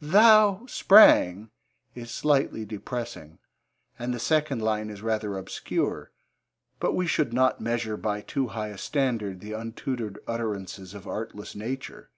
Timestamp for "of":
10.94-11.08